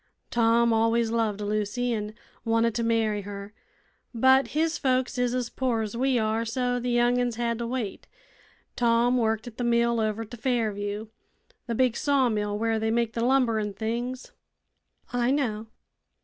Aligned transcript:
Tom 0.31 0.73
always 0.73 1.11
loved 1.11 1.41
Lucy, 1.41 1.93
an' 1.93 2.15
wanted 2.43 2.73
to 2.73 2.81
marry 2.81 3.21
her; 3.21 3.53
but 4.15 4.47
his 4.57 4.75
folks 4.79 5.19
is 5.19 5.35
as 5.35 5.51
poor 5.51 5.83
as 5.83 5.95
we 5.95 6.17
are, 6.17 6.43
so 6.43 6.79
the 6.79 6.89
young 6.89 7.19
'uns 7.21 7.35
had 7.35 7.59
to 7.59 7.67
wait. 7.67 8.07
Tom 8.75 9.19
worked 9.19 9.45
at 9.45 9.57
the 9.57 9.63
mill 9.63 9.99
over 9.99 10.25
t' 10.25 10.37
Fairview 10.37 11.09
the 11.67 11.75
big 11.75 11.95
saw 11.95 12.29
mill 12.29 12.57
where 12.57 12.79
they 12.79 12.89
make 12.89 13.13
the 13.13 13.23
lumber 13.23 13.59
an' 13.59 13.73
things." 13.75 14.31
"I 15.13 15.29
know." 15.29 15.67